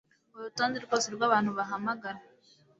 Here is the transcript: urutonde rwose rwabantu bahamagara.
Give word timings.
urutonde 0.35 0.77
rwose 0.85 1.07
rwabantu 1.15 1.49
bahamagara. 1.57 2.19